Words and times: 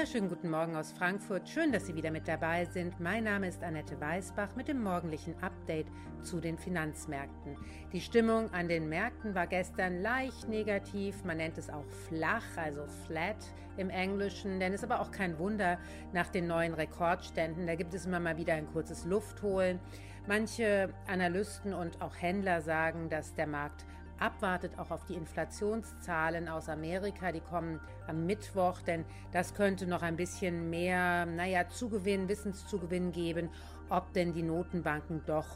Wunderschönen 0.00 0.30
guten 0.30 0.48
Morgen 0.48 0.76
aus 0.76 0.92
Frankfurt. 0.92 1.46
Schön, 1.46 1.72
dass 1.72 1.86
Sie 1.86 1.94
wieder 1.94 2.10
mit 2.10 2.26
dabei 2.26 2.64
sind. 2.64 2.98
Mein 3.00 3.24
Name 3.24 3.48
ist 3.48 3.62
Annette 3.62 4.00
Weißbach 4.00 4.56
mit 4.56 4.66
dem 4.66 4.82
morgendlichen 4.82 5.34
Update 5.42 5.88
zu 6.22 6.40
den 6.40 6.56
Finanzmärkten. 6.56 7.54
Die 7.92 8.00
Stimmung 8.00 8.50
an 8.54 8.66
den 8.66 8.88
Märkten 8.88 9.34
war 9.34 9.46
gestern 9.46 10.00
leicht 10.00 10.48
negativ. 10.48 11.22
Man 11.24 11.36
nennt 11.36 11.58
es 11.58 11.68
auch 11.68 11.84
flach, 12.08 12.46
also 12.56 12.86
flat 13.06 13.36
im 13.76 13.90
Englischen. 13.90 14.58
Denn 14.58 14.72
es 14.72 14.80
ist 14.80 14.90
aber 14.90 15.02
auch 15.02 15.10
kein 15.10 15.38
Wunder 15.38 15.78
nach 16.14 16.30
den 16.30 16.46
neuen 16.46 16.72
Rekordständen. 16.72 17.66
Da 17.66 17.74
gibt 17.74 17.92
es 17.92 18.06
immer 18.06 18.20
mal 18.20 18.38
wieder 18.38 18.54
ein 18.54 18.72
kurzes 18.72 19.04
Luftholen. 19.04 19.80
Manche 20.26 20.94
Analysten 21.08 21.74
und 21.74 22.00
auch 22.00 22.14
Händler 22.16 22.62
sagen, 22.62 23.10
dass 23.10 23.34
der 23.34 23.46
Markt 23.46 23.84
abwartet, 24.20 24.78
auch 24.78 24.90
auf 24.90 25.04
die 25.06 25.14
Inflationszahlen 25.14 26.48
aus 26.48 26.68
Amerika. 26.68 27.32
Die 27.32 27.40
kommen 27.40 27.80
am 28.06 28.26
Mittwoch, 28.26 28.80
denn 28.82 29.04
das 29.32 29.54
könnte 29.54 29.86
noch 29.86 30.02
ein 30.02 30.16
bisschen 30.16 30.70
mehr, 30.70 31.26
naja, 31.26 31.68
Zugewinn, 31.68 32.28
Wissenszugewinn 32.28 33.12
geben, 33.12 33.50
ob 33.88 34.12
denn 34.12 34.32
die 34.32 34.42
Notenbanken 34.42 35.22
doch 35.26 35.46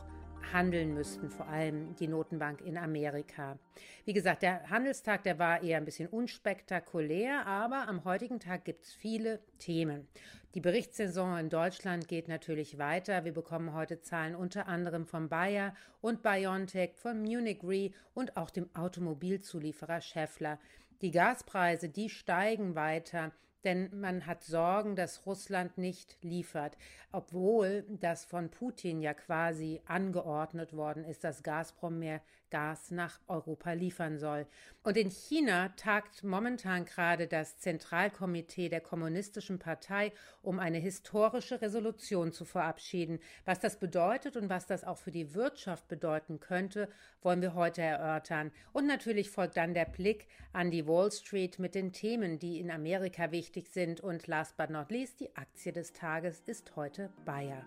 handeln 0.53 0.95
müssten, 0.95 1.31
vor 1.31 1.47
allem 1.49 1.95
die 1.97 2.09
Notenbank 2.09 2.61
in 2.61 2.77
Amerika. 2.77 3.59
Wie 4.05 4.13
gesagt, 4.13 4.43
der 4.43 4.69
Handelstag, 4.71 5.23
der 5.23 5.39
war 5.39 5.63
eher 5.63 5.79
ein 5.79 5.85
bisschen 5.85 6.09
unspektakulär, 6.09 7.47
aber 7.47 7.89
am 7.89 8.05
heutigen 8.05 8.41
Tag 8.41 8.65
gibt 8.65 8.85
es 8.85 8.93
viele 8.93 9.41
Themen. 9.59 10.07
Die 10.55 10.61
Berichtssaison 10.61 11.37
in 11.39 11.49
Deutschland 11.49 12.07
geht 12.07 12.29
natürlich 12.29 12.79
weiter. 12.79 13.25
Wir 13.25 13.33
bekommen 13.33 13.75
heute 13.75 14.01
Zahlen 14.01 14.37
unter 14.37 14.69
anderem 14.69 15.05
von 15.05 15.29
Bayer 15.29 15.75
und 16.01 16.23
BioNTech, 16.23 16.95
von 16.95 17.23
Munich 17.23 17.65
Re 17.65 17.91
und 18.15 18.37
auch 18.37 18.51
dem 18.51 18.69
Automobilzulieferer 18.75 20.01
Schaeffler. 20.01 20.61
Die 21.01 21.11
Gaspreise, 21.11 21.89
die 21.89 22.09
steigen 22.09 22.77
weiter 22.77 23.33
denn 23.65 23.89
man 23.99 24.27
hat 24.27 24.45
Sorgen, 24.45 24.97
dass 24.97 25.27
Russland 25.27 25.79
nicht 25.79 26.17
liefert, 26.23 26.77
obwohl 27.13 27.85
das 27.89 28.25
von 28.25 28.51
Putin 28.51 29.01
ja 29.01 29.15
quasi 29.15 29.81
angeordnet 29.87 30.75
worden 30.75 31.05
ist, 31.05 31.25
dass 31.25 31.43
Gazprom 31.43 31.99
mehr 31.99 32.21
Gas 32.51 32.91
nach 32.91 33.21
Europa 33.27 33.73
liefern 33.73 34.19
soll. 34.19 34.47
Und 34.83 34.97
in 34.97 35.11
China 35.11 35.71
tagt 35.71 36.25
momentan 36.25 36.85
gerade 36.85 37.27
das 37.27 37.59
Zentralkomitee 37.59 38.69
der 38.69 38.81
Kommunistischen 38.81 39.59
Partei, 39.59 40.13
um 40.43 40.59
eine 40.59 40.79
historische 40.79 41.61
Resolution 41.61 42.33
zu 42.33 42.45
verabschieden. 42.45 43.19
Was 43.45 43.61
das 43.61 43.79
bedeutet 43.79 44.37
und 44.37 44.49
was 44.49 44.67
das 44.67 44.85
auch 44.85 44.99
für 44.99 45.11
die 45.11 45.35
Wirtschaft 45.35 45.89
bedeuten 45.89 46.41
könnte, 46.41 46.89
wollen 47.23 47.43
wir 47.43 47.55
heute 47.55 47.83
erörtern. 47.83 48.53
Und 48.73 48.87
natürlich 48.87 49.31
folgt 49.31 49.57
dann 49.57 49.75
der 49.75 49.87
Blick 49.87 50.27
an 50.53 50.71
die 50.71 50.87
Wall 50.87 51.11
Street 51.11 51.59
mit 51.59 51.75
den 51.75 51.93
Themen, 51.93 52.39
die 52.39 52.61
in 52.61 52.71
Amerika 52.71 53.31
wichtig 53.31 53.69
sind. 53.69 54.01
Und 54.01 54.27
last 54.27 54.57
but 54.57 54.71
not 54.71 54.91
least, 54.91 55.21
die 55.21 55.35
Aktie 55.37 55.73
des 55.73 55.93
Tages 55.93 56.41
ist 56.47 56.77
heute 56.77 57.11
Bayer. 57.25 57.65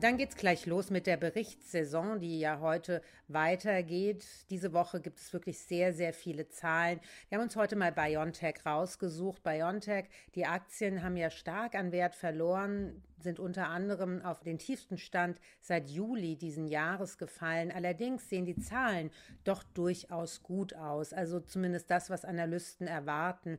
Dann 0.00 0.16
geht's 0.16 0.36
gleich 0.36 0.64
los 0.64 0.88
mit 0.88 1.06
der 1.06 1.18
Berichtssaison, 1.18 2.20
die 2.20 2.40
ja 2.40 2.60
heute 2.60 3.02
weitergeht. 3.28 4.24
Diese 4.48 4.72
Woche 4.72 4.98
gibt 4.98 5.18
es 5.18 5.30
wirklich 5.34 5.58
sehr, 5.58 5.92
sehr 5.92 6.14
viele 6.14 6.48
Zahlen. 6.48 7.00
Wir 7.28 7.36
haben 7.36 7.44
uns 7.44 7.54
heute 7.54 7.76
mal 7.76 7.92
BioNTech 7.92 8.64
rausgesucht. 8.64 9.42
BioNTech, 9.42 10.06
die 10.34 10.46
Aktien 10.46 11.02
haben 11.02 11.18
ja 11.18 11.28
stark 11.28 11.74
an 11.74 11.92
Wert 11.92 12.14
verloren, 12.14 13.02
sind 13.18 13.38
unter 13.38 13.68
anderem 13.68 14.22
auf 14.22 14.40
den 14.40 14.58
tiefsten 14.58 14.96
Stand 14.96 15.38
seit 15.60 15.90
Juli 15.90 16.36
diesen 16.36 16.66
Jahres 16.66 17.18
gefallen. 17.18 17.70
Allerdings 17.70 18.26
sehen 18.26 18.46
die 18.46 18.56
Zahlen 18.58 19.10
doch 19.44 19.62
durchaus 19.62 20.42
gut 20.42 20.74
aus. 20.74 21.12
Also 21.12 21.40
zumindest 21.40 21.90
das, 21.90 22.08
was 22.08 22.24
Analysten 22.24 22.86
erwarten. 22.86 23.58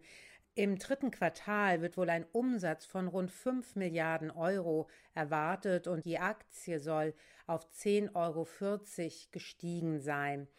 Im 0.53 0.77
dritten 0.77 1.11
Quartal 1.11 1.81
wird 1.81 1.95
wohl 1.95 2.09
ein 2.09 2.25
Umsatz 2.33 2.85
von 2.85 3.07
rund 3.07 3.31
5 3.31 3.77
Milliarden 3.77 4.29
Euro 4.31 4.89
erwartet 5.13 5.87
und 5.87 6.03
die 6.03 6.19
Aktie 6.19 6.79
soll 6.79 7.13
auf 7.47 7.65
10,40 7.71 8.15
Euro 8.15 8.47
gestiegen 9.31 10.01
sein. 10.01 10.49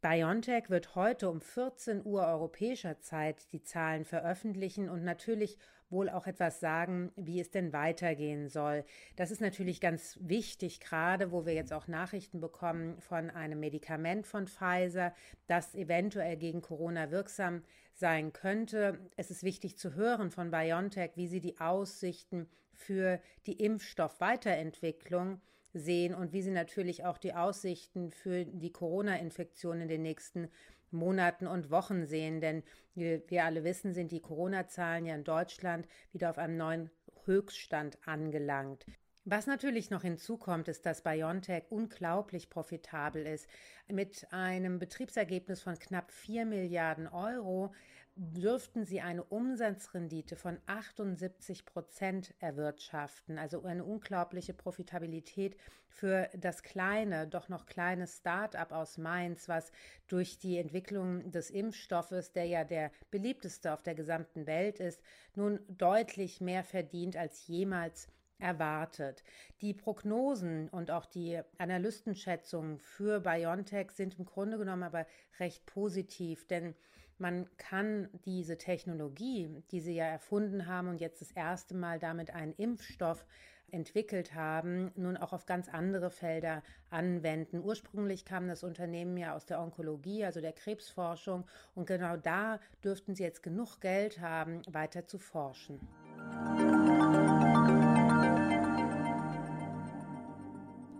BioNTech 0.00 0.70
wird 0.70 0.94
heute 0.94 1.28
um 1.28 1.42
14 1.42 2.02
Uhr 2.02 2.26
europäischer 2.26 3.00
Zeit 3.00 3.52
die 3.52 3.62
Zahlen 3.62 4.06
veröffentlichen 4.06 4.88
und 4.88 5.04
natürlich 5.04 5.58
wohl 5.90 6.08
auch 6.08 6.26
etwas 6.26 6.60
sagen, 6.60 7.12
wie 7.16 7.40
es 7.40 7.50
denn 7.50 7.74
weitergehen 7.74 8.48
soll. 8.48 8.84
Das 9.16 9.30
ist 9.30 9.42
natürlich 9.42 9.82
ganz 9.82 10.18
wichtig, 10.22 10.80
gerade 10.80 11.32
wo 11.32 11.44
wir 11.44 11.52
jetzt 11.52 11.74
auch 11.74 11.88
Nachrichten 11.88 12.40
bekommen 12.40 12.98
von 13.00 13.28
einem 13.28 13.60
Medikament 13.60 14.26
von 14.26 14.46
Pfizer, 14.46 15.12
das 15.46 15.74
eventuell 15.74 16.38
gegen 16.38 16.62
Corona 16.62 17.10
wirksam 17.10 17.62
sein 18.00 18.32
könnte. 18.32 18.98
Es 19.16 19.30
ist 19.30 19.44
wichtig 19.44 19.78
zu 19.78 19.94
hören 19.94 20.30
von 20.30 20.50
BioNTech, 20.50 21.12
wie 21.14 21.28
sie 21.28 21.40
die 21.40 21.60
Aussichten 21.60 22.48
für 22.72 23.20
die 23.46 23.62
Impfstoffweiterentwicklung 23.62 25.40
sehen 25.72 26.14
und 26.14 26.32
wie 26.32 26.42
sie 26.42 26.50
natürlich 26.50 27.04
auch 27.04 27.18
die 27.18 27.34
Aussichten 27.34 28.10
für 28.10 28.44
die 28.44 28.72
Corona-Infektion 28.72 29.82
in 29.82 29.88
den 29.88 30.02
nächsten 30.02 30.48
Monaten 30.90 31.46
und 31.46 31.70
Wochen 31.70 32.06
sehen. 32.06 32.40
Denn 32.40 32.64
wir, 32.94 33.22
wir 33.28 33.44
alle 33.44 33.62
wissen, 33.62 33.92
sind 33.92 34.10
die 34.10 34.20
Corona-Zahlen 34.20 35.06
ja 35.06 35.14
in 35.14 35.24
Deutschland 35.24 35.86
wieder 36.12 36.30
auf 36.30 36.38
einem 36.38 36.56
neuen 36.56 36.90
Höchststand 37.26 37.98
angelangt. 38.06 38.84
Was 39.26 39.46
natürlich 39.46 39.90
noch 39.90 40.00
hinzukommt, 40.00 40.66
ist, 40.68 40.86
dass 40.86 41.02
BioNTech 41.02 41.64
unglaublich 41.68 42.48
profitabel 42.48 43.26
ist. 43.26 43.46
Mit 43.86 44.26
einem 44.32 44.78
Betriebsergebnis 44.78 45.60
von 45.60 45.78
knapp 45.78 46.10
4 46.10 46.46
Milliarden 46.46 47.06
Euro 47.06 47.74
dürften 48.16 48.86
sie 48.86 49.02
eine 49.02 49.22
Umsatzrendite 49.22 50.36
von 50.36 50.58
78 50.64 51.66
Prozent 51.66 52.34
erwirtschaften. 52.38 53.38
Also 53.38 53.62
eine 53.62 53.84
unglaubliche 53.84 54.54
Profitabilität 54.54 55.54
für 55.88 56.30
das 56.34 56.62
kleine, 56.62 57.26
doch 57.26 57.50
noch 57.50 57.66
kleine 57.66 58.06
Start-up 58.06 58.72
aus 58.72 58.96
Mainz, 58.96 59.50
was 59.50 59.70
durch 60.08 60.38
die 60.38 60.56
Entwicklung 60.56 61.30
des 61.30 61.50
Impfstoffes, 61.50 62.32
der 62.32 62.46
ja 62.46 62.64
der 62.64 62.90
beliebteste 63.10 63.74
auf 63.74 63.82
der 63.82 63.94
gesamten 63.94 64.46
Welt 64.46 64.80
ist, 64.80 65.02
nun 65.34 65.60
deutlich 65.68 66.40
mehr 66.40 66.64
verdient 66.64 67.18
als 67.18 67.46
jemals 67.46 68.08
erwartet. 68.40 69.22
Die 69.60 69.74
Prognosen 69.74 70.68
und 70.68 70.90
auch 70.90 71.06
die 71.06 71.40
Analystenschätzungen 71.58 72.78
für 72.78 73.20
BioNTech 73.20 73.90
sind 73.92 74.18
im 74.18 74.24
Grunde 74.24 74.58
genommen 74.58 74.82
aber 74.82 75.06
recht 75.38 75.66
positiv, 75.66 76.46
denn 76.46 76.74
man 77.18 77.46
kann 77.58 78.08
diese 78.24 78.56
Technologie, 78.56 79.62
die 79.70 79.80
sie 79.80 79.94
ja 79.94 80.06
erfunden 80.06 80.66
haben 80.66 80.88
und 80.88 81.00
jetzt 81.00 81.20
das 81.20 81.30
erste 81.32 81.74
Mal 81.74 81.98
damit 81.98 82.34
einen 82.34 82.54
Impfstoff 82.54 83.26
entwickelt 83.72 84.34
haben, 84.34 84.90
nun 84.96 85.16
auch 85.16 85.32
auf 85.32 85.46
ganz 85.46 85.68
andere 85.68 86.10
Felder 86.10 86.62
anwenden. 86.88 87.62
Ursprünglich 87.62 88.24
kam 88.24 88.48
das 88.48 88.64
Unternehmen 88.64 89.16
ja 89.16 89.34
aus 89.34 89.46
der 89.46 89.60
Onkologie, 89.60 90.24
also 90.24 90.40
der 90.40 90.52
Krebsforschung, 90.52 91.44
und 91.74 91.86
genau 91.86 92.16
da 92.16 92.58
dürften 92.82 93.14
sie 93.14 93.22
jetzt 93.22 93.42
genug 93.42 93.80
Geld 93.80 94.20
haben, 94.20 94.62
weiter 94.68 95.06
zu 95.06 95.18
forschen. 95.18 95.78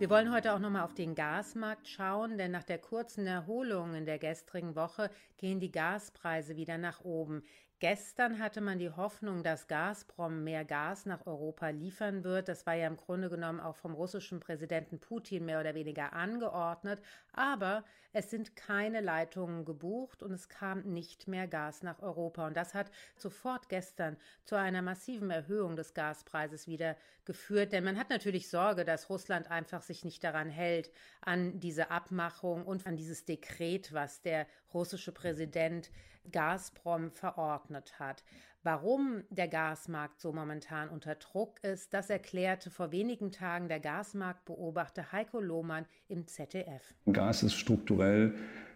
Wir 0.01 0.09
wollen 0.09 0.33
heute 0.33 0.55
auch 0.55 0.59
nochmal 0.59 0.85
auf 0.85 0.95
den 0.95 1.15
Gasmarkt 1.15 1.87
schauen, 1.87 2.39
denn 2.39 2.53
nach 2.53 2.65
der 2.65 2.79
kurzen 2.79 3.27
Erholung 3.27 3.95
in 3.95 4.07
der 4.07 4.19
gestrigen 4.19 4.75
Woche 4.75 5.11
gehen 5.37 5.61
die 5.61 5.71
Gaspreise 5.71 6.57
wieder 6.57 6.79
nach 6.79 7.05
oben. 7.05 7.43
Gestern 7.81 8.39
hatte 8.39 8.63
man 8.63 8.79
die 8.79 8.91
Hoffnung, 8.91 9.43
dass 9.43 9.67
Gazprom 9.67 10.45
mehr 10.45 10.67
Gas 10.67 11.05
nach 11.05 11.27
Europa 11.27 11.69
liefern 11.69 12.25
wird. 12.25 12.49
Das 12.49 12.67
war 12.67 12.75
ja 12.75 12.87
im 12.87 12.97
Grunde 12.97 13.31
genommen 13.31 13.59
auch 13.59 13.77
vom 13.77 13.95
russischen 13.95 14.39
Präsidenten 14.39 15.01
Putin 15.01 15.47
mehr 15.47 15.61
oder 15.61 15.75
weniger 15.75 16.15
angeordnet. 16.15 17.03
Aber 17.33 17.83
es 18.13 18.29
sind 18.29 18.55
keine 18.55 19.01
Leitungen 19.01 19.65
gebucht 19.65 20.23
und 20.23 20.33
es 20.33 20.51
kam 20.51 20.81
nicht 20.81 21.27
mehr 21.27 21.47
Gas 21.47 21.83
nach 21.83 22.01
Europa. 22.03 22.47
Und 22.47 22.57
das 22.57 22.75
hat 22.75 22.91
sofort 23.17 23.71
gestern 23.71 24.19
zu 24.45 24.57
einer 24.57 24.83
massiven 24.83 25.31
Erhöhung 25.31 25.77
des 25.77 25.95
Gaspreises 25.95 26.67
wieder 26.67 26.97
geführt. 27.31 27.73
Denn 27.73 27.85
man 27.85 27.97
hat 27.97 28.11
natürlich 28.11 28.51
Sorge, 28.51 28.85
dass 28.85 29.09
Russland 29.09 29.53
einfach 29.53 29.83
sich 29.83 30.05
nicht 30.05 30.25
daran 30.25 30.51
hält, 30.51 30.91
an 31.21 31.61
diese 31.61 31.93
Abmachung 31.93 32.67
und 32.67 32.89
an 32.89 32.97
dieses 32.97 33.25
Dekret, 33.25 33.93
was 33.93 34.21
der 34.21 34.49
russische 34.75 35.13
Präsident 35.13 35.93
Gazprom 36.33 37.13
verordnet 37.13 38.01
hat. 38.01 38.25
Warum 38.65 39.23
der 39.31 39.47
Gasmarkt 39.47 40.21
so 40.21 40.33
momentan 40.33 40.89
unter 40.89 41.15
Druck 41.15 41.63
ist, 41.63 41.95
das 41.95 42.11
erklärte 42.11 42.69
vor 42.69 42.91
wenigen 42.91 43.31
Tagen 43.31 43.69
der 43.69 43.79
Gasmarktbeobachter 43.79 45.13
Heiko 45.13 45.41
Lohmann 45.41 45.87
im 46.09 46.27
ZDF. 46.27 46.95
Gas 47.13 47.45
ist 47.45 47.55
strukturell 47.55 48.35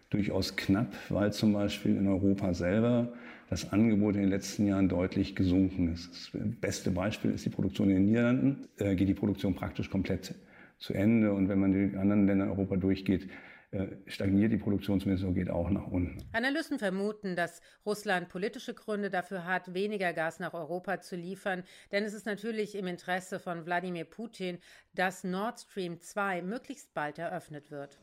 durchaus 0.09 0.55
knapp, 0.55 0.93
weil 1.09 1.33
zum 1.33 1.53
Beispiel 1.53 1.95
in 1.95 2.07
Europa 2.07 2.53
selber 2.53 3.13
das 3.49 3.71
Angebot 3.71 4.15
in 4.15 4.21
den 4.21 4.29
letzten 4.29 4.65
Jahren 4.67 4.89
deutlich 4.89 5.35
gesunken 5.35 5.93
ist. 5.93 6.09
Das 6.33 6.41
beste 6.61 6.91
Beispiel 6.91 7.31
ist 7.31 7.45
die 7.45 7.49
Produktion 7.49 7.89
in 7.89 7.95
den 7.95 8.05
Niederlanden. 8.05 8.67
Äh, 8.77 8.95
geht 8.95 9.07
die 9.07 9.13
Produktion 9.13 9.55
praktisch 9.55 9.89
komplett 9.89 10.33
zu 10.79 10.93
Ende. 10.93 11.33
Und 11.33 11.47
wenn 11.47 11.59
man 11.59 11.71
die 11.71 11.97
anderen 11.97 12.25
Länder 12.25 12.45
in 12.45 12.51
Europa 12.51 12.75
durchgeht, 12.75 13.29
äh, 13.71 13.87
stagniert 14.07 14.51
die 14.51 14.57
Produktion 14.57 14.99
zumindest 14.99 15.27
und 15.27 15.35
geht 15.35 15.49
auch 15.49 15.69
nach 15.69 15.87
unten. 15.87 16.17
Analysten 16.31 16.79
vermuten, 16.79 17.35
dass 17.35 17.61
Russland 17.85 18.29
politische 18.29 18.73
Gründe 18.73 19.09
dafür 19.09 19.45
hat, 19.45 19.73
weniger 19.73 20.13
Gas 20.13 20.39
nach 20.39 20.53
Europa 20.53 21.01
zu 21.01 21.15
liefern. 21.15 21.63
Denn 21.91 22.03
es 22.03 22.13
ist 22.13 22.25
natürlich 22.25 22.75
im 22.75 22.87
Interesse 22.87 23.39
von 23.39 23.65
Wladimir 23.65 24.05
Putin, 24.05 24.59
dass 24.93 25.23
Nord 25.23 25.59
Stream 25.59 25.99
2 25.99 26.41
möglichst 26.41 26.93
bald 26.93 27.19
eröffnet 27.19 27.69
wird. 27.69 27.99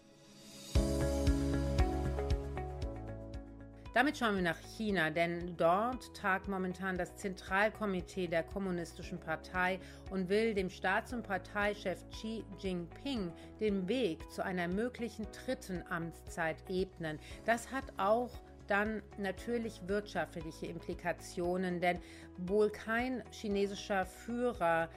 Damit 3.94 4.16
schauen 4.16 4.36
wir 4.36 4.42
nach 4.42 4.58
China, 4.78 5.10
denn 5.10 5.54
dort 5.58 6.16
tagt 6.16 6.48
momentan 6.48 6.96
das 6.96 7.14
Zentralkomitee 7.16 8.26
der 8.26 8.42
Kommunistischen 8.42 9.20
Partei 9.20 9.80
und 10.10 10.30
will 10.30 10.54
dem 10.54 10.70
Staats- 10.70 11.12
und 11.12 11.24
Parteichef 11.24 12.02
Xi 12.08 12.42
Jinping 12.58 13.30
den 13.60 13.86
Weg 13.88 14.18
zu 14.30 14.42
einer 14.42 14.66
möglichen 14.66 15.26
dritten 15.44 15.84
Amtszeit 15.90 16.56
ebnen. 16.70 17.18
Das 17.44 17.70
hat 17.70 17.84
auch 17.98 18.30
dann 18.66 19.02
natürlich 19.18 19.82
wirtschaftliche 19.86 20.68
Implikationen, 20.68 21.78
denn 21.78 22.00
wohl 22.38 22.70
kein 22.70 23.22
chinesischer 23.30 24.06
Führer 24.06 24.88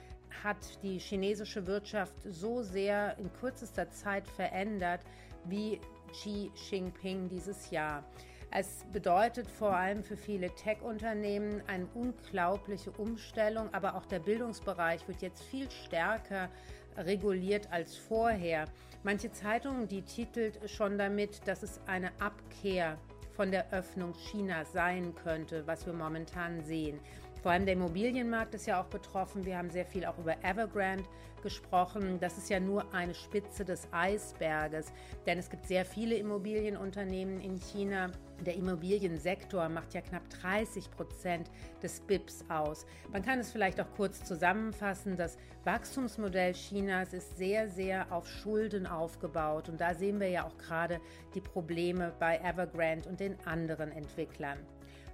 hat 0.42 0.82
die 0.82 0.98
chinesische 0.98 1.66
Wirtschaft 1.66 2.14
so 2.24 2.62
sehr 2.62 3.18
in 3.18 3.30
kürzester 3.34 3.90
Zeit 3.90 4.26
verändert 4.26 5.02
wie 5.44 5.80
Xi 6.12 6.50
Jinping 6.70 7.28
dieses 7.28 7.70
Jahr. 7.70 8.02
Es 8.50 8.84
bedeutet 8.92 9.48
vor 9.48 9.74
allem 9.74 10.02
für 10.02 10.16
viele 10.16 10.50
Tech-Unternehmen 10.54 11.62
eine 11.66 11.86
unglaubliche 11.94 12.90
Umstellung, 12.92 13.68
aber 13.74 13.96
auch 13.96 14.06
der 14.06 14.20
Bildungsbereich 14.20 15.06
wird 15.08 15.20
jetzt 15.20 15.42
viel 15.42 15.70
stärker 15.70 16.48
reguliert 16.96 17.70
als 17.72 17.96
vorher. 17.96 18.66
Manche 19.02 19.30
Zeitungen, 19.30 19.88
die 19.88 20.02
titelt 20.02 20.58
schon 20.70 20.96
damit, 20.96 21.46
dass 21.46 21.62
es 21.62 21.80
eine 21.86 22.10
Abkehr 22.20 22.98
von 23.34 23.50
der 23.50 23.70
Öffnung 23.72 24.14
Chinas 24.14 24.72
sein 24.72 25.14
könnte, 25.14 25.66
was 25.66 25.84
wir 25.84 25.92
momentan 25.92 26.62
sehen. 26.64 26.98
Vor 27.42 27.52
allem 27.52 27.66
der 27.66 27.74
Immobilienmarkt 27.74 28.54
ist 28.54 28.66
ja 28.66 28.82
auch 28.82 28.86
betroffen. 28.86 29.44
Wir 29.44 29.58
haben 29.58 29.70
sehr 29.70 29.86
viel 29.86 30.06
auch 30.06 30.18
über 30.18 30.42
Evergrande 30.42 31.04
gesprochen. 31.42 32.18
Das 32.18 32.38
ist 32.38 32.50
ja 32.50 32.58
nur 32.58 32.92
eine 32.92 33.14
Spitze 33.14 33.64
des 33.64 33.86
Eisberges, 33.92 34.92
denn 35.26 35.38
es 35.38 35.48
gibt 35.48 35.66
sehr 35.66 35.84
viele 35.84 36.16
Immobilienunternehmen 36.16 37.40
in 37.40 37.60
China. 37.60 38.10
Der 38.44 38.54
Immobiliensektor 38.54 39.68
macht 39.68 39.94
ja 39.94 40.00
knapp 40.02 40.28
30 40.28 40.90
Prozent 40.90 41.50
des 41.82 42.00
BIPs 42.00 42.44
aus. 42.48 42.86
Man 43.12 43.22
kann 43.22 43.38
es 43.38 43.50
vielleicht 43.50 43.80
auch 43.80 43.90
kurz 43.96 44.22
zusammenfassen. 44.24 45.16
Das 45.16 45.38
Wachstumsmodell 45.64 46.52
Chinas 46.52 47.12
ist 47.12 47.36
sehr, 47.38 47.68
sehr 47.68 48.12
auf 48.12 48.28
Schulden 48.28 48.86
aufgebaut. 48.86 49.68
Und 49.68 49.80
da 49.80 49.94
sehen 49.94 50.20
wir 50.20 50.28
ja 50.28 50.44
auch 50.44 50.58
gerade 50.58 51.00
die 51.34 51.40
Probleme 51.40 52.12
bei 52.18 52.38
Evergrande 52.38 53.08
und 53.08 53.20
den 53.20 53.36
anderen 53.46 53.90
Entwicklern. 53.90 54.58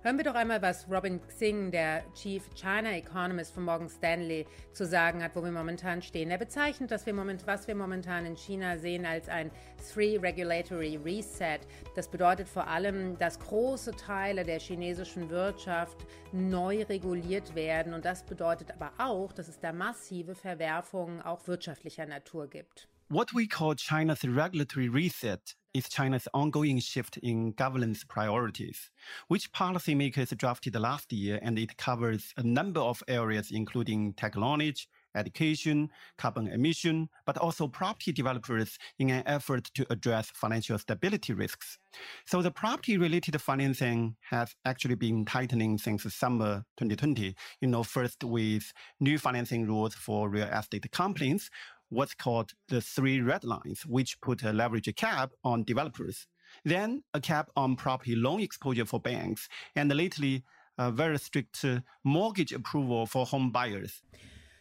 Hören 0.04 0.16
wir 0.16 0.24
doch 0.24 0.34
einmal, 0.34 0.60
was 0.60 0.90
Robin 0.90 1.20
Xing, 1.28 1.70
der 1.70 2.02
Chief 2.12 2.42
China 2.56 2.90
Economist 2.90 3.54
von 3.54 3.62
Morgan 3.62 3.88
Stanley, 3.88 4.48
zu 4.72 4.84
sagen 4.84 5.22
hat, 5.22 5.36
wo 5.36 5.44
wir 5.44 5.52
momentan 5.52 6.02
stehen. 6.02 6.28
Er 6.32 6.38
bezeichnet, 6.38 6.90
dass 6.90 7.06
wir 7.06 7.14
moment, 7.14 7.46
was 7.46 7.68
wir 7.68 7.76
momentan 7.76 8.26
in 8.26 8.34
China 8.34 8.78
sehen, 8.78 9.06
als 9.06 9.28
ein 9.28 9.52
Three 9.94 10.18
Regulatory 10.18 10.96
Reset. 10.96 11.60
Das 11.94 12.08
bedeutet 12.08 12.48
vor 12.48 12.66
allem, 12.66 13.16
dass 13.18 13.38
große 13.38 13.92
Teile 13.92 14.42
der 14.42 14.58
chinesischen 14.58 15.30
Wirtschaft 15.30 15.98
neu 16.32 16.82
reguliert 16.82 17.54
werden. 17.54 17.94
Und 17.94 18.04
das 18.04 18.24
bedeutet 18.24 18.72
aber 18.72 18.90
auch, 18.98 19.30
dass 19.32 19.46
es 19.46 19.60
da 19.60 19.72
massive 19.72 20.34
Verwerfungen 20.34 21.22
auch 21.22 21.46
wirtschaftlicher 21.46 22.06
Natur 22.06 22.48
gibt. 22.48 22.88
What 23.12 23.34
we 23.34 23.46
call 23.46 23.74
China's 23.74 24.24
regulatory 24.24 24.88
reset 24.88 25.52
is 25.74 25.86
China's 25.90 26.26
ongoing 26.32 26.80
shift 26.80 27.18
in 27.18 27.52
governance 27.52 28.04
priorities, 28.04 28.90
which 29.28 29.52
policymakers 29.52 30.34
drafted 30.34 30.74
last 30.76 31.12
year, 31.12 31.38
and 31.42 31.58
it 31.58 31.76
covers 31.76 32.32
a 32.38 32.42
number 32.42 32.80
of 32.80 33.02
areas, 33.08 33.50
including 33.50 34.14
technology, 34.14 34.86
education, 35.14 35.90
carbon 36.16 36.48
emission, 36.48 37.08
but 37.26 37.36
also 37.38 37.68
property 37.68 38.12
developers 38.12 38.78
in 38.98 39.10
an 39.10 39.22
effort 39.26 39.70
to 39.74 39.86
address 39.90 40.30
financial 40.34 40.78
stability 40.78 41.32
risks. 41.32 41.78
So 42.26 42.42
the 42.42 42.50
property 42.50 42.96
related 42.96 43.40
financing 43.40 44.16
has 44.30 44.54
actually 44.64 44.94
been 44.94 45.24
tightening 45.24 45.78
since 45.78 46.02
summer 46.14 46.64
2020. 46.78 47.34
You 47.60 47.68
know, 47.68 47.82
first 47.82 48.24
with 48.24 48.72
new 49.00 49.18
financing 49.18 49.66
rules 49.66 49.94
for 49.94 50.28
real 50.28 50.46
estate 50.46 50.90
companies, 50.92 51.50
what's 51.92 52.14
called 52.14 52.54
the 52.68 52.80
three 52.80 53.20
red 53.20 53.44
lines, 53.44 53.84
which 53.86 54.20
put 54.20 54.42
a 54.42 54.52
leverage 54.52 54.92
cap 54.96 55.30
on 55.44 55.62
developers, 55.64 56.26
then 56.64 57.02
a 57.12 57.20
cap 57.20 57.50
on 57.54 57.76
property 57.76 58.16
loan 58.16 58.40
exposure 58.40 58.86
for 58.86 58.98
banks, 59.00 59.48
and 59.76 59.94
lately 59.94 60.42
a 60.78 60.90
very 60.90 61.18
strict 61.18 61.64
mortgage 62.02 62.52
approval 62.52 63.06
for 63.06 63.26
home 63.26 63.50
buyers. 63.52 64.02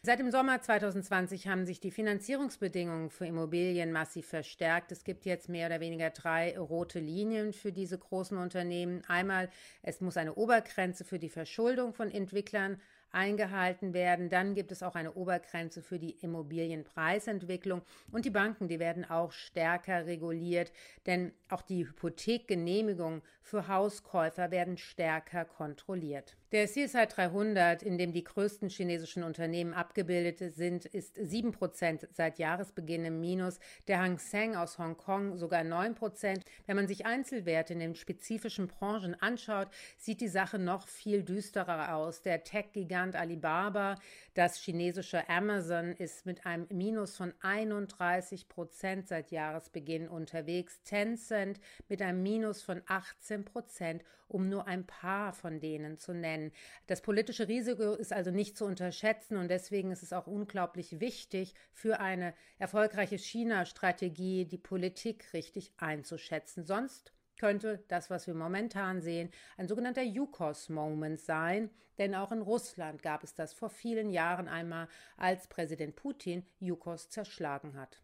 Seit 0.04 0.18
dem 0.18 0.32
Sommer 0.32 0.60
2020 0.60 1.46
haben 1.46 1.64
sich 1.64 1.78
die 1.78 1.92
Finanzierungsbedingungen 1.92 3.08
für 3.08 3.24
Immobilien 3.24 3.92
massiv 3.92 4.26
verstärkt. 4.26 4.90
Es 4.90 5.04
gibt 5.04 5.24
jetzt 5.24 5.48
mehr 5.48 5.68
oder 5.68 5.78
weniger 5.78 6.10
drei 6.10 6.58
rote 6.58 6.98
Linien 6.98 7.52
für 7.52 7.70
diese 7.70 7.98
großen 7.98 8.36
Unternehmen. 8.36 9.04
Einmal, 9.06 9.48
es 9.80 10.00
muss 10.00 10.16
eine 10.16 10.34
Obergrenze 10.34 11.04
für 11.04 11.20
die 11.20 11.28
Verschuldung 11.28 11.94
von 11.94 12.10
Entwicklern 12.10 12.80
eingehalten 13.12 13.94
werden. 13.94 14.28
Dann 14.28 14.54
gibt 14.54 14.72
es 14.72 14.82
auch 14.82 14.94
eine 14.94 15.12
Obergrenze 15.12 15.82
für 15.82 15.98
die 15.98 16.16
Immobilienpreisentwicklung 16.20 17.82
und 18.10 18.24
die 18.24 18.30
Banken, 18.30 18.68
die 18.68 18.78
werden 18.78 19.08
auch 19.08 19.32
stärker 19.32 20.06
reguliert, 20.06 20.72
denn 21.06 21.32
auch 21.48 21.62
die 21.62 21.86
Hypothekgenehmigung 21.86 23.22
für 23.42 23.68
Hauskäufer 23.68 24.50
werden 24.50 24.78
stärker 24.78 25.44
kontrolliert. 25.44 26.36
Der 26.52 26.66
CSI 26.66 27.06
300, 27.06 27.82
in 27.82 27.96
dem 27.96 28.12
die 28.12 28.24
größten 28.24 28.68
chinesischen 28.68 29.22
Unternehmen 29.22 29.72
abgebildet 29.72 30.54
sind, 30.54 30.84
ist 30.84 31.16
7% 31.16 32.08
seit 32.12 32.38
Jahresbeginn 32.38 33.06
im 33.06 33.20
Minus. 33.20 33.58
Der 33.88 34.00
Hang 34.00 34.18
Seng 34.18 34.54
aus 34.54 34.78
Hongkong 34.78 35.38
sogar 35.38 35.62
9%. 35.62 36.42
Wenn 36.66 36.76
man 36.76 36.88
sich 36.88 37.06
Einzelwerte 37.06 37.72
in 37.72 37.80
den 37.80 37.94
spezifischen 37.94 38.68
Branchen 38.68 39.14
anschaut, 39.14 39.68
sieht 39.96 40.20
die 40.20 40.28
Sache 40.28 40.58
noch 40.58 40.88
viel 40.88 41.22
düsterer 41.22 41.94
aus. 41.96 42.20
Der 42.20 42.44
Tech-Gigant 42.44 43.01
Alibaba, 43.10 43.96
das 44.34 44.56
chinesische 44.56 45.28
Amazon 45.28 45.92
ist 45.92 46.24
mit 46.26 46.46
einem 46.46 46.66
Minus 46.70 47.16
von 47.16 47.32
31% 47.42 49.06
seit 49.06 49.30
Jahresbeginn 49.30 50.08
unterwegs. 50.08 50.80
Tencent 50.84 51.60
mit 51.88 52.00
einem 52.00 52.22
Minus 52.22 52.62
von 52.62 52.80
18% 52.82 54.00
um 54.32 54.48
nur 54.48 54.66
ein 54.66 54.86
paar 54.86 55.32
von 55.32 55.60
denen 55.60 55.98
zu 55.98 56.14
nennen. 56.14 56.52
Das 56.86 57.02
politische 57.02 57.48
Risiko 57.48 57.94
ist 57.94 58.12
also 58.12 58.30
nicht 58.30 58.56
zu 58.56 58.64
unterschätzen 58.64 59.36
und 59.36 59.48
deswegen 59.48 59.92
ist 59.92 60.02
es 60.02 60.12
auch 60.12 60.26
unglaublich 60.26 61.00
wichtig 61.00 61.54
für 61.72 62.00
eine 62.00 62.34
erfolgreiche 62.58 63.18
China-Strategie, 63.18 64.46
die 64.46 64.58
Politik 64.58 65.32
richtig 65.32 65.72
einzuschätzen. 65.76 66.64
Sonst 66.64 67.12
könnte 67.38 67.84
das, 67.88 68.10
was 68.10 68.26
wir 68.26 68.34
momentan 68.34 69.00
sehen, 69.00 69.30
ein 69.56 69.68
sogenannter 69.68 70.02
Yukos-Moment 70.02 71.20
sein. 71.20 71.70
Denn 71.98 72.14
auch 72.14 72.32
in 72.32 72.40
Russland 72.40 73.02
gab 73.02 73.22
es 73.22 73.34
das 73.34 73.52
vor 73.52 73.68
vielen 73.68 74.10
Jahren 74.10 74.48
einmal, 74.48 74.88
als 75.16 75.46
Präsident 75.46 75.94
Putin 75.96 76.44
Yukos 76.58 77.10
zerschlagen 77.10 77.74
hat. 77.76 78.00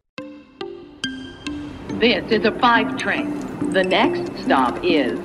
This 1.99 2.23
is 2.31 2.45
a 2.45 2.51
five 2.59 2.97
train. 2.97 3.33
The 3.73 3.83
next 3.83 4.31
stop 4.43 4.83
is 4.83 5.19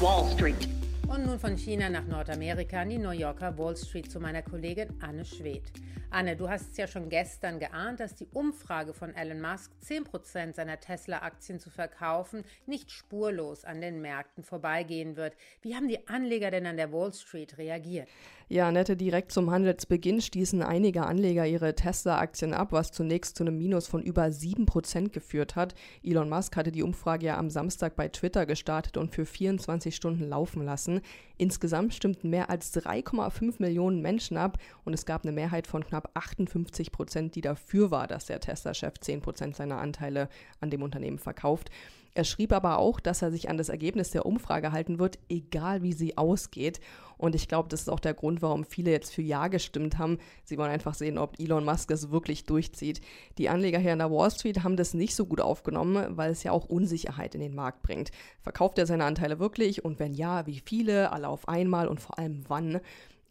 Wall 0.00 0.30
Street. 0.34 0.68
Und 1.08 1.26
nun 1.26 1.38
von 1.38 1.56
China 1.56 1.88
nach 1.88 2.06
Nordamerika 2.06 2.82
an 2.82 2.90
die 2.90 2.98
New 2.98 3.10
Yorker 3.10 3.58
Wall 3.58 3.76
Street 3.76 4.10
zu 4.10 4.20
meiner 4.20 4.42
Kollegin 4.42 4.88
Anne 5.00 5.24
Schwedt. 5.24 5.72
Anne, 6.12 6.34
du 6.34 6.48
hast 6.48 6.72
es 6.72 6.76
ja 6.76 6.88
schon 6.88 7.08
gestern 7.08 7.60
geahnt, 7.60 8.00
dass 8.00 8.16
die 8.16 8.26
Umfrage 8.32 8.92
von 8.92 9.14
Elon 9.14 9.40
Musk, 9.40 9.70
10% 9.86 10.54
seiner 10.54 10.80
Tesla-Aktien 10.80 11.60
zu 11.60 11.70
verkaufen, 11.70 12.42
nicht 12.66 12.90
spurlos 12.90 13.64
an 13.64 13.80
den 13.80 14.00
Märkten 14.00 14.42
vorbeigehen 14.42 15.14
wird. 15.14 15.36
Wie 15.62 15.76
haben 15.76 15.86
die 15.86 16.08
Anleger 16.08 16.50
denn 16.50 16.66
an 16.66 16.76
der 16.76 16.92
Wall 16.92 17.12
Street 17.14 17.58
reagiert? 17.58 18.08
Ja, 18.48 18.72
Nette, 18.72 18.96
direkt 18.96 19.30
zum 19.30 19.52
Handelsbeginn 19.52 20.20
stießen 20.20 20.60
einige 20.60 21.06
Anleger 21.06 21.46
ihre 21.46 21.76
Tesla-Aktien 21.76 22.52
ab, 22.52 22.72
was 22.72 22.90
zunächst 22.90 23.36
zu 23.36 23.44
einem 23.44 23.56
Minus 23.56 23.86
von 23.86 24.02
über 24.02 24.24
7% 24.24 25.10
geführt 25.10 25.54
hat. 25.54 25.76
Elon 26.02 26.28
Musk 26.28 26.56
hatte 26.56 26.72
die 26.72 26.82
Umfrage 26.82 27.26
ja 27.26 27.38
am 27.38 27.48
Samstag 27.50 27.94
bei 27.94 28.08
Twitter 28.08 28.46
gestartet 28.46 28.96
und 28.96 29.14
für 29.14 29.24
24 29.24 29.94
Stunden 29.94 30.28
laufen 30.28 30.64
lassen. 30.64 31.02
Insgesamt 31.36 31.94
stimmten 31.94 32.28
mehr 32.28 32.50
als 32.50 32.74
3,5 32.74 33.54
Millionen 33.60 34.02
Menschen 34.02 34.36
ab 34.36 34.58
und 34.84 34.94
es 34.94 35.06
gab 35.06 35.22
eine 35.22 35.30
Mehrheit 35.30 35.68
von 35.68 35.84
knapp 35.84 35.99
knapp 36.00 36.10
58 36.14 36.92
Prozent, 36.92 37.34
die 37.34 37.40
dafür 37.40 37.90
war, 37.90 38.06
dass 38.06 38.26
der 38.26 38.40
Tesla-Chef 38.40 38.98
10 38.98 39.20
Prozent 39.22 39.56
seiner 39.56 39.78
Anteile 39.78 40.28
an 40.60 40.70
dem 40.70 40.82
Unternehmen 40.82 41.18
verkauft. 41.18 41.70
Er 42.12 42.24
schrieb 42.24 42.52
aber 42.52 42.78
auch, 42.78 42.98
dass 42.98 43.22
er 43.22 43.30
sich 43.30 43.48
an 43.48 43.56
das 43.56 43.68
Ergebnis 43.68 44.10
der 44.10 44.26
Umfrage 44.26 44.72
halten 44.72 44.98
wird, 44.98 45.18
egal 45.28 45.82
wie 45.82 45.92
sie 45.92 46.18
ausgeht. 46.18 46.80
Und 47.18 47.36
ich 47.36 47.46
glaube, 47.46 47.68
das 47.68 47.82
ist 47.82 47.88
auch 47.88 48.00
der 48.00 48.14
Grund, 48.14 48.42
warum 48.42 48.64
viele 48.64 48.90
jetzt 48.90 49.14
für 49.14 49.22
Ja 49.22 49.46
gestimmt 49.46 49.98
haben. 49.98 50.18
Sie 50.42 50.58
wollen 50.58 50.72
einfach 50.72 50.94
sehen, 50.94 51.18
ob 51.18 51.38
Elon 51.38 51.64
Musk 51.64 51.90
es 51.92 52.10
wirklich 52.10 52.46
durchzieht. 52.46 53.00
Die 53.38 53.48
Anleger 53.48 53.78
hier 53.78 53.92
an 53.92 54.00
der 54.00 54.10
Wall 54.10 54.30
Street 54.30 54.64
haben 54.64 54.76
das 54.76 54.94
nicht 54.94 55.14
so 55.14 55.26
gut 55.26 55.40
aufgenommen, 55.40 56.16
weil 56.16 56.32
es 56.32 56.42
ja 56.42 56.50
auch 56.50 56.64
Unsicherheit 56.64 57.34
in 57.36 57.42
den 57.42 57.54
Markt 57.54 57.82
bringt. 57.82 58.10
Verkauft 58.42 58.78
er 58.78 58.86
seine 58.86 59.04
Anteile 59.04 59.38
wirklich? 59.38 59.84
Und 59.84 60.00
wenn 60.00 60.14
ja, 60.14 60.46
wie 60.46 60.60
viele? 60.64 61.12
Alle 61.12 61.28
auf 61.28 61.46
einmal 61.46 61.86
und 61.86 62.00
vor 62.00 62.18
allem 62.18 62.42
wann? 62.48 62.80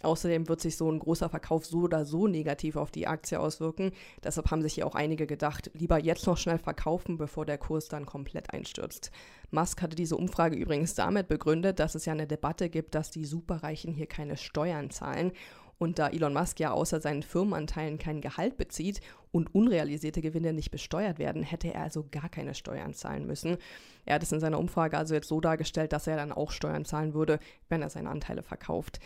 Außerdem 0.01 0.47
wird 0.47 0.61
sich 0.61 0.77
so 0.77 0.89
ein 0.89 0.99
großer 0.99 1.29
Verkauf 1.29 1.65
so 1.65 1.79
oder 1.79 2.05
so 2.05 2.27
negativ 2.27 2.77
auf 2.77 2.89
die 2.89 3.07
Aktie 3.07 3.37
auswirken. 3.37 3.91
Deshalb 4.23 4.49
haben 4.49 4.61
sich 4.61 4.75
hier 4.75 4.87
auch 4.87 4.95
einige 4.95 5.27
gedacht, 5.27 5.69
lieber 5.73 5.99
jetzt 5.99 6.25
noch 6.25 6.37
schnell 6.37 6.57
verkaufen, 6.57 7.17
bevor 7.17 7.45
der 7.45 7.57
Kurs 7.57 7.89
dann 7.89 8.05
komplett 8.05 8.53
einstürzt. 8.53 9.11
Musk 9.51 9.81
hatte 9.81 9.97
diese 9.97 10.15
Umfrage 10.15 10.55
übrigens 10.55 10.95
damit 10.95 11.27
begründet, 11.27 11.79
dass 11.79 11.95
es 11.95 12.05
ja 12.05 12.13
eine 12.13 12.27
Debatte 12.27 12.69
gibt, 12.69 12.95
dass 12.95 13.11
die 13.11 13.25
Superreichen 13.25 13.93
hier 13.93 14.07
keine 14.07 14.37
Steuern 14.37 14.89
zahlen. 14.89 15.33
Und 15.79 15.97
da 15.97 16.09
Elon 16.09 16.33
Musk 16.33 16.59
ja 16.59 16.71
außer 16.71 16.99
seinen 16.99 17.23
Firmenanteilen 17.23 17.97
kein 17.97 18.19
Gehalt 18.19 18.57
bezieht 18.57 18.99
und 19.31 19.55
unrealisierte 19.55 20.21
Gewinne 20.21 20.51
nicht 20.51 20.71
besteuert 20.71 21.19
werden, 21.19 21.41
hätte 21.41 21.73
er 21.73 21.83
also 21.83 22.05
gar 22.11 22.27
keine 22.27 22.53
Steuern 22.53 22.93
zahlen 22.93 23.25
müssen. 23.25 23.57
Er 24.05 24.15
hat 24.15 24.23
es 24.23 24.31
in 24.31 24.41
seiner 24.41 24.59
Umfrage 24.59 24.97
also 24.97 25.13
jetzt 25.13 25.29
so 25.29 25.39
dargestellt, 25.39 25.93
dass 25.93 26.07
er 26.07 26.17
dann 26.17 26.33
auch 26.33 26.51
Steuern 26.51 26.83
zahlen 26.83 27.13
würde, 27.13 27.39
wenn 27.69 27.81
er 27.81 27.89
seine 27.89 28.09
Anteile 28.09 28.43
verkauft. 28.43 28.99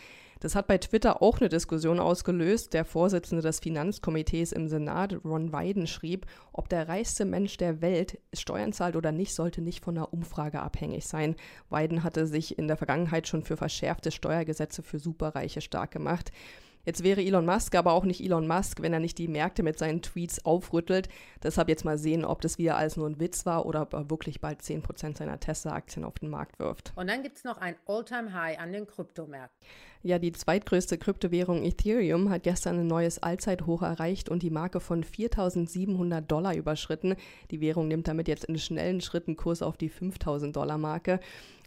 Das 0.44 0.54
hat 0.54 0.66
bei 0.66 0.76
Twitter 0.76 1.22
auch 1.22 1.40
eine 1.40 1.48
Diskussion 1.48 1.98
ausgelöst. 1.98 2.74
Der 2.74 2.84
Vorsitzende 2.84 3.40
des 3.40 3.60
Finanzkomitees 3.60 4.52
im 4.52 4.68
Senat, 4.68 5.16
Ron 5.24 5.54
Wyden, 5.54 5.86
schrieb, 5.86 6.26
ob 6.52 6.68
der 6.68 6.86
reichste 6.86 7.24
Mensch 7.24 7.56
der 7.56 7.80
Welt 7.80 8.18
Steuern 8.34 8.74
zahlt 8.74 8.94
oder 8.94 9.10
nicht, 9.10 9.34
sollte 9.34 9.62
nicht 9.62 9.82
von 9.82 9.96
einer 9.96 10.12
Umfrage 10.12 10.60
abhängig 10.60 11.06
sein. 11.06 11.34
Wyden 11.70 12.04
hatte 12.04 12.26
sich 12.26 12.58
in 12.58 12.68
der 12.68 12.76
Vergangenheit 12.76 13.26
schon 13.26 13.42
für 13.42 13.56
verschärfte 13.56 14.10
Steuergesetze 14.10 14.82
für 14.82 14.98
Superreiche 14.98 15.62
stark 15.62 15.92
gemacht. 15.92 16.30
Jetzt 16.84 17.02
wäre 17.02 17.22
Elon 17.22 17.46
Musk 17.46 17.74
aber 17.76 17.92
auch 17.92 18.04
nicht 18.04 18.22
Elon 18.22 18.46
Musk, 18.46 18.82
wenn 18.82 18.92
er 18.92 19.00
nicht 19.00 19.16
die 19.16 19.28
Märkte 19.28 19.62
mit 19.62 19.78
seinen 19.78 20.02
Tweets 20.02 20.44
aufrüttelt. 20.44 21.08
Deshalb 21.42 21.70
jetzt 21.70 21.86
mal 21.86 21.96
sehen, 21.96 22.26
ob 22.26 22.42
das 22.42 22.58
wieder 22.58 22.76
als 22.76 22.98
nur 22.98 23.08
ein 23.08 23.18
Witz 23.18 23.46
war 23.46 23.64
oder 23.64 23.80
ob 23.80 23.94
er 23.94 24.10
wirklich 24.10 24.42
bald 24.42 24.60
10% 24.60 25.16
seiner 25.16 25.40
Tesla-Aktien 25.40 26.04
auf 26.04 26.18
den 26.18 26.28
Markt 26.28 26.58
wirft. 26.58 26.92
Und 26.96 27.08
dann 27.08 27.22
gibt 27.22 27.38
es 27.38 27.44
noch 27.44 27.56
ein 27.56 27.76
All-Time-High 27.86 28.58
an 28.58 28.72
den 28.72 28.86
Kryptomärkten. 28.86 29.66
Ja, 30.06 30.18
die 30.18 30.32
zweitgrößte 30.32 30.98
Kryptowährung 30.98 31.62
Ethereum 31.62 32.28
hat 32.28 32.42
gestern 32.42 32.78
ein 32.78 32.86
neues 32.86 33.22
Allzeithoch 33.22 33.80
erreicht 33.80 34.28
und 34.28 34.42
die 34.42 34.50
Marke 34.50 34.80
von 34.80 35.02
4.700 35.02 36.20
Dollar 36.20 36.54
überschritten. 36.54 37.16
Die 37.50 37.62
Währung 37.62 37.88
nimmt 37.88 38.06
damit 38.06 38.28
jetzt 38.28 38.44
in 38.44 38.58
schnellen 38.58 39.00
Schritten 39.00 39.34
Kurs 39.34 39.62
auf 39.62 39.78
die 39.78 39.88
5.000 39.88 40.52
Dollar 40.52 40.76
Marke. 40.76 41.20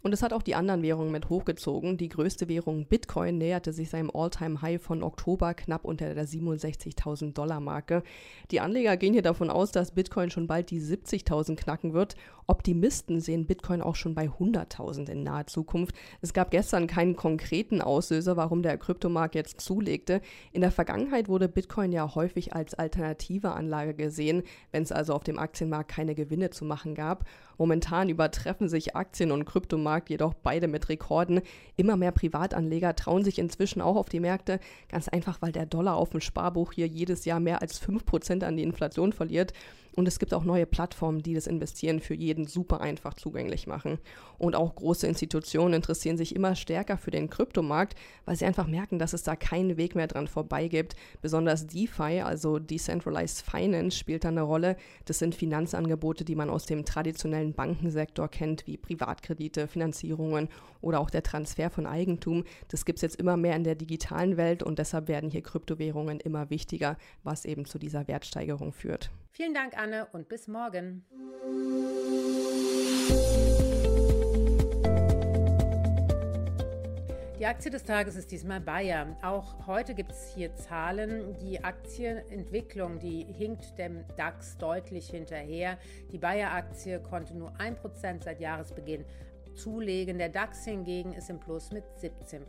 Und 0.04 0.14
es 0.14 0.22
hat 0.22 0.32
auch 0.32 0.44
die 0.44 0.56
anderen 0.56 0.84
Währungen 0.84 1.12
mit 1.12 1.30
hochgezogen. 1.30 1.98
Die 1.98 2.10
größte 2.10 2.48
Währung 2.48 2.86
Bitcoin 2.86 3.40
näherte 3.40 3.74
sich 3.74 3.90
seinem 3.90 4.12
All-Time-High 4.14 4.82
von 4.82 5.02
Oktober 5.02 5.56
knapp 5.56 5.84
unter 5.86 6.14
der 6.14 6.28
67.000 6.28 7.34
Dollar 7.34 7.60
Marke. 7.60 8.04
Die 8.52 8.60
Anleger 8.60 8.96
gehen 8.96 9.14
hier 9.14 9.24
davon 9.24 9.50
aus, 9.50 9.72
dass 9.72 9.92
Bitcoin 9.92 10.30
schon 10.30 10.48
bald 10.48 10.70
die 10.70 10.80
70.000 10.80 11.56
knacken 11.56 11.94
wird. 11.94 12.16
Optimisten 12.46 13.20
sehen 13.20 13.48
Bitcoin 13.48 13.82
auch 13.82 13.96
schon 13.96 14.14
bei 14.14 14.28
100.000 14.28 15.10
in 15.10 15.24
naher 15.24 15.48
Zukunft. 15.48 15.96
Es 16.22 16.32
gab 16.32 16.52
gestern 16.52 16.88
keinen 16.88 17.16
konkreten 17.16 17.82
Auslöser, 17.82 18.27
warum 18.36 18.64
der 18.64 18.78
Kryptomarkt 18.78 19.36
jetzt 19.36 19.62
zulegte. 19.62 20.22
In 20.52 20.62
der 20.62 20.72
Vergangenheit 20.72 21.30
wurde 21.30 21.48
Bitcoin 21.48 21.92
ja 21.92 22.16
häufig 22.16 22.54
als 22.54 22.74
alternative 22.74 23.52
Anlage 23.52 23.94
gesehen, 23.94 24.44
wenn 24.72 24.84
es 24.84 24.92
also 24.92 25.14
auf 25.14 25.24
dem 25.24 25.40
Aktienmarkt 25.40 25.92
keine 25.92 26.16
Gewinne 26.16 26.50
zu 26.50 26.66
machen 26.66 26.96
gab. 26.96 27.24
Momentan 27.58 28.10
übertreffen 28.10 28.70
sich 28.70 28.96
Aktien 28.96 29.32
und 29.32 29.46
Kryptomarkt 29.46 30.10
jedoch 30.10 30.34
beide 30.34 30.68
mit 30.68 30.90
Rekorden. 30.90 31.42
Immer 31.76 31.98
mehr 31.98 32.12
Privatanleger 32.12 32.96
trauen 32.96 33.24
sich 33.24 33.40
inzwischen 33.40 33.82
auch 33.82 33.96
auf 33.96 34.10
die 34.10 34.20
Märkte, 34.20 34.60
ganz 34.90 35.08
einfach, 35.08 35.42
weil 35.42 35.52
der 35.52 35.66
Dollar 35.66 35.96
auf 35.96 36.12
dem 36.12 36.22
Sparbuch 36.22 36.74
hier 36.74 36.88
jedes 36.88 37.26
Jahr 37.26 37.40
mehr 37.40 37.62
als 37.62 37.82
5% 37.82 38.44
an 38.44 38.58
die 38.58 38.64
Inflation 38.64 39.14
verliert. 39.14 39.54
Und 39.98 40.08
es 40.08 40.20
gibt 40.20 40.36
auch 40.36 40.44
neue 40.44 40.68
Plattformen, 40.68 41.24
die 41.24 41.34
das 41.34 41.48
Investieren 41.48 42.00
für 42.02 42.14
jeden 42.14 42.46
super 42.46 42.82
einfach 42.82 43.16
zugänglich 43.16 43.66
machen. 43.66 43.98
Und 44.38 44.56
auch 44.56 44.76
große 44.76 45.08
Institutionen 45.08 45.74
interessieren 45.74 46.18
sich 46.18 46.36
immer 46.36 46.56
stärker 46.56 47.00
für 47.00 47.10
den 47.10 47.32
Kryptomarkt, 47.32 47.96
weil 48.24 48.36
sie 48.36 48.46
einfach 48.46 48.68
merken, 48.68 49.00
dass 49.00 49.14
es 49.14 49.24
da 49.24 49.36
keinen 49.36 49.76
Weg 49.76 49.96
mehr 49.96 50.06
dran 50.06 50.28
vorbei 50.28 50.68
gibt. 50.68 50.96
Besonders 51.24 51.66
DeFi, 51.66 52.22
also 52.22 52.60
Decentralized 52.60 53.42
Finance, 53.42 53.98
spielt 53.98 54.24
da 54.24 54.28
eine 54.28 54.44
Rolle. 54.44 54.78
Das 55.06 55.18
sind 55.18 55.34
Finanzangebote, 55.34 56.24
die 56.24 56.36
man 56.36 56.52
aus 56.52 56.68
dem 56.68 56.86
traditionellen 56.86 57.47
Bankensektor 57.54 58.28
kennt, 58.28 58.68
wie 58.68 58.78
Privatkredite, 58.78 59.68
Finanzierungen 59.68 60.50
oder 60.82 61.00
auch 61.00 61.10
der 61.10 61.24
Transfer 61.24 61.70
von 61.70 61.86
Eigentum. 61.86 62.44
Das 62.68 62.86
gibt 62.86 62.98
es 62.98 63.02
jetzt 63.02 63.16
immer 63.18 63.38
mehr 63.38 63.56
in 63.56 63.64
der 63.64 63.76
digitalen 63.76 64.38
Welt 64.38 64.64
und 64.64 64.80
deshalb 64.80 65.08
werden 65.08 65.30
hier 65.30 65.42
Kryptowährungen 65.42 66.20
immer 66.20 66.50
wichtiger, 66.50 66.98
was 67.24 67.46
eben 67.46 67.66
zu 67.66 67.80
dieser 67.80 68.08
Wertsteigerung 68.08 68.72
führt. 68.72 69.12
Vielen 69.32 69.54
Dank, 69.54 69.78
Anne, 69.78 70.08
und 70.14 70.30
bis 70.30 70.48
morgen. 70.48 71.06
Die 77.40 77.46
Aktie 77.46 77.70
des 77.70 77.84
Tages 77.84 78.16
ist 78.16 78.32
diesmal 78.32 78.60
Bayer. 78.60 79.16
Auch 79.22 79.68
heute 79.68 79.94
gibt 79.94 80.12
es 80.12 80.34
hier 80.34 80.56
Zahlen. 80.56 81.36
Die 81.38 81.64
Aktienentwicklung, 81.64 82.98
die 82.98 83.26
hinkt 83.26 83.78
dem 83.78 84.04
DAX 84.16 84.58
deutlich 84.58 85.12
hinterher. 85.12 85.78
Die 86.12 86.18
Bayer-Aktie 86.18 87.00
konnte 87.00 87.38
nur 87.38 87.52
1% 87.60 88.24
seit 88.24 88.40
Jahresbeginn 88.40 89.06
zulegen. 89.54 90.18
Der 90.18 90.30
DAX 90.30 90.66
hingegen 90.66 91.14
ist 91.14 91.30
im 91.30 91.40
Plus 91.40 91.72
mit 91.72 91.84
17%. 92.02 92.42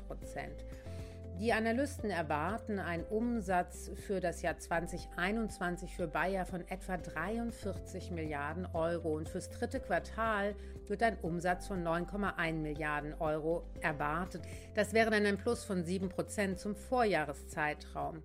Die 1.41 1.53
Analysten 1.53 2.11
erwarten 2.11 2.81
einen 2.81 3.05
Umsatz 3.05 3.93
für 3.95 4.19
das 4.19 4.43
Jahr 4.43 4.59
2021 4.59 5.95
für 5.95 6.09
Bayer 6.09 6.45
von 6.45 6.67
etwa 6.67 6.97
43 6.97 8.11
Milliarden 8.11 8.67
Euro 8.75 9.15
und 9.15 9.29
fürs 9.29 9.49
dritte 9.49 9.79
Quartal 9.79 10.57
wird 10.89 11.01
ein 11.05 11.17
Umsatz 11.23 11.69
von 11.69 11.85
9,1 11.85 12.55
Milliarden 12.55 13.15
Euro 13.21 13.63
erwartet. 13.81 14.43
Das 14.75 14.93
wäre 14.93 15.13
dann 15.13 15.27
ein 15.27 15.39
Plus 15.39 15.63
von 15.63 15.85
7 15.85 16.09
Prozent 16.09 16.59
zum 16.59 16.75
Vorjahreszeitraum. 16.75 18.25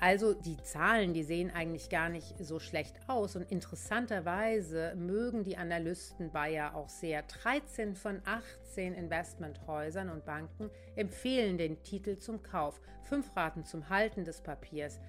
Also 0.00 0.34
die 0.34 0.56
Zahlen, 0.62 1.14
die 1.14 1.22
sehen 1.22 1.50
eigentlich 1.50 1.88
gar 1.88 2.08
nicht 2.08 2.34
so 2.38 2.58
schlecht 2.58 2.96
aus 3.06 3.36
und 3.36 3.50
interessanterweise 3.50 4.94
mögen 4.96 5.44
die 5.44 5.56
Analysten 5.56 6.30
Bayer 6.30 6.74
auch 6.74 6.88
sehr. 6.88 7.22
13 7.22 7.94
von 7.94 8.20
18 8.24 8.94
Investmenthäusern 8.94 10.10
und 10.10 10.24
Banken 10.24 10.70
empfehlen 10.96 11.58
den 11.58 11.82
Titel 11.82 12.18
zum 12.18 12.42
Kauf, 12.42 12.80
fünf 13.04 13.34
Raten 13.36 13.64
zum 13.64 13.88
Halten 13.88 14.24
des 14.24 14.40
Papiers. 14.42 15.00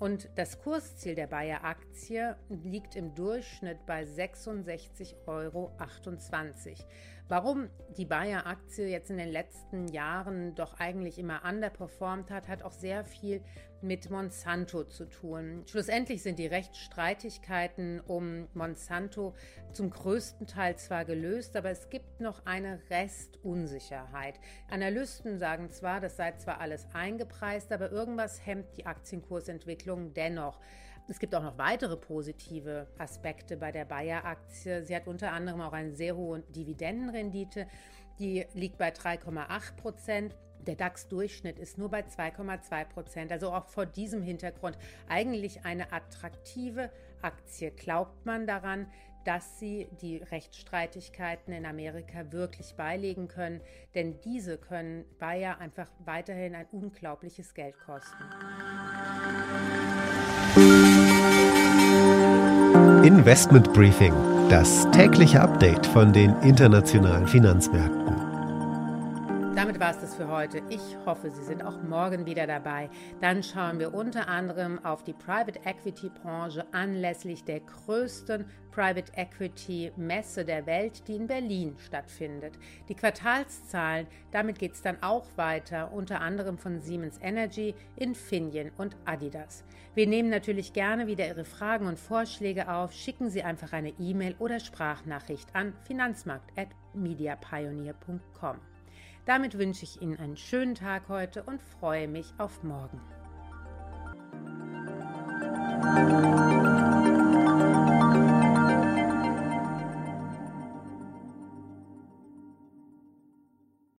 Und 0.00 0.28
das 0.34 0.58
Kursziel 0.58 1.14
der 1.14 1.28
Bayer-Aktie 1.28 2.36
liegt 2.48 2.96
im 2.96 3.14
Durchschnitt 3.14 3.86
bei 3.86 4.02
66,28 4.02 5.14
Euro. 5.26 5.72
Warum 7.26 7.70
die 7.96 8.04
Bayer-Aktie 8.04 8.86
jetzt 8.86 9.08
in 9.08 9.16
den 9.16 9.30
letzten 9.30 9.88
Jahren 9.88 10.54
doch 10.54 10.78
eigentlich 10.78 11.18
immer 11.18 11.40
underperformt 11.48 12.30
hat, 12.30 12.48
hat 12.48 12.62
auch 12.62 12.72
sehr 12.72 13.02
viel 13.02 13.40
mit 13.80 14.10
Monsanto 14.10 14.84
zu 14.84 15.06
tun. 15.06 15.62
Schlussendlich 15.66 16.22
sind 16.22 16.38
die 16.38 16.46
Rechtsstreitigkeiten 16.46 18.00
um 18.00 18.48
Monsanto 18.52 19.34
zum 19.72 19.88
größten 19.88 20.46
Teil 20.46 20.76
zwar 20.76 21.06
gelöst, 21.06 21.56
aber 21.56 21.70
es 21.70 21.88
gibt 21.88 22.20
noch 22.20 22.44
eine 22.44 22.80
Restunsicherheit. 22.90 24.38
Analysten 24.68 25.38
sagen 25.38 25.70
zwar, 25.70 26.00
das 26.00 26.16
sei 26.16 26.32
zwar 26.32 26.60
alles 26.60 26.86
eingepreist, 26.92 27.72
aber 27.72 27.90
irgendwas 27.90 28.44
hemmt 28.44 28.76
die 28.76 28.84
Aktienkursentwicklung 28.84 30.12
dennoch. 30.12 30.60
Es 31.06 31.18
gibt 31.18 31.34
auch 31.34 31.42
noch 31.42 31.58
weitere 31.58 31.96
positive 31.96 32.86
Aspekte 32.96 33.58
bei 33.58 33.70
der 33.70 33.84
Bayer-Aktie. 33.84 34.84
Sie 34.84 34.96
hat 34.96 35.06
unter 35.06 35.32
anderem 35.32 35.60
auch 35.60 35.74
eine 35.74 35.92
sehr 35.92 36.16
hohe 36.16 36.40
Dividendenrendite. 36.40 37.66
Die 38.18 38.46
liegt 38.54 38.78
bei 38.78 38.88
3,8 38.88 39.76
Prozent. 39.76 40.34
Der 40.66 40.76
DAX-Durchschnitt 40.76 41.58
ist 41.58 41.76
nur 41.76 41.90
bei 41.90 42.00
2,2 42.00 42.84
Prozent. 42.86 43.32
Also 43.32 43.52
auch 43.52 43.66
vor 43.66 43.84
diesem 43.84 44.22
Hintergrund 44.22 44.78
eigentlich 45.06 45.66
eine 45.66 45.92
attraktive 45.92 46.90
Aktie. 47.20 47.70
Glaubt 47.70 48.24
man 48.24 48.46
daran, 48.46 48.86
dass 49.24 49.58
sie 49.58 49.88
die 50.00 50.18
Rechtsstreitigkeiten 50.18 51.52
in 51.52 51.66
Amerika 51.66 52.32
wirklich 52.32 52.74
beilegen 52.76 53.28
können, 53.28 53.60
denn 53.94 54.20
diese 54.20 54.58
können 54.58 55.04
Bayer 55.18 55.58
einfach 55.58 55.90
weiterhin 56.04 56.54
ein 56.54 56.66
unglaubliches 56.72 57.54
Geld 57.54 57.78
kosten. 57.80 58.24
Investment 63.02 63.72
Briefing, 63.72 64.12
das 64.48 64.88
tägliche 64.92 65.40
Update 65.40 65.84
von 65.86 66.12
den 66.12 66.34
internationalen 66.42 67.26
Finanzmärkten. 67.26 68.13
Damit 69.64 69.80
war 69.80 69.92
es 69.92 70.00
das 70.02 70.14
für 70.14 70.28
heute. 70.28 70.60
Ich 70.68 70.98
hoffe, 71.06 71.30
Sie 71.30 71.42
sind 71.42 71.64
auch 71.64 71.82
morgen 71.82 72.26
wieder 72.26 72.46
dabei. 72.46 72.90
Dann 73.22 73.42
schauen 73.42 73.78
wir 73.78 73.94
unter 73.94 74.28
anderem 74.28 74.84
auf 74.84 75.04
die 75.04 75.14
Private 75.14 75.58
Equity 75.64 76.10
Branche 76.10 76.66
anlässlich 76.72 77.44
der 77.44 77.60
größten 77.60 78.44
Private 78.72 79.10
Equity 79.16 79.90
Messe 79.96 80.44
der 80.44 80.66
Welt, 80.66 81.08
die 81.08 81.16
in 81.16 81.26
Berlin 81.26 81.76
stattfindet. 81.78 82.58
Die 82.90 82.94
Quartalszahlen, 82.94 84.06
damit 84.32 84.58
geht 84.58 84.74
es 84.74 84.82
dann 84.82 85.02
auch 85.02 85.24
weiter, 85.36 85.94
unter 85.94 86.20
anderem 86.20 86.58
von 86.58 86.82
Siemens 86.82 87.18
Energy, 87.22 87.74
Infineon 87.96 88.70
und 88.76 88.98
Adidas. 89.06 89.64
Wir 89.94 90.06
nehmen 90.06 90.28
natürlich 90.28 90.74
gerne 90.74 91.06
wieder 91.06 91.26
Ihre 91.26 91.46
Fragen 91.46 91.86
und 91.86 91.98
Vorschläge 91.98 92.70
auf. 92.70 92.92
Schicken 92.92 93.30
Sie 93.30 93.42
einfach 93.42 93.72
eine 93.72 93.94
E-Mail 93.98 94.34
oder 94.38 94.60
Sprachnachricht 94.60 95.48
an 95.54 95.72
finanzmarkt.mediapioneer.com. 95.86 98.73
Damit 99.26 99.58
wünsche 99.58 99.84
ich 99.84 100.02
Ihnen 100.02 100.18
einen 100.18 100.36
schönen 100.36 100.74
Tag 100.74 101.08
heute 101.08 101.42
und 101.44 101.62
freue 101.62 102.08
mich 102.08 102.26
auf 102.38 102.62
morgen. 102.62 103.00